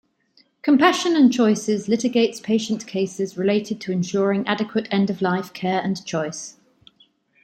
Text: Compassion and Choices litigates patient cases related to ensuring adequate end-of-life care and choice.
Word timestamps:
Compassion 0.63 1.15
and 1.15 1.31
Choices 1.31 1.85
litigates 1.87 2.41
patient 2.41 2.87
cases 2.87 3.37
related 3.37 3.79
to 3.81 3.91
ensuring 3.91 4.47
adequate 4.47 4.87
end-of-life 4.89 5.53
care 5.53 5.79
and 5.79 6.03
choice. 6.07 6.57